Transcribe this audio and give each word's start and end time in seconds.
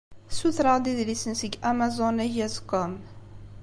Ssutreɣ-d 0.31 0.85
idlisen 0.91 1.33
seg 1.41 1.53
Amazon.com. 1.71 2.91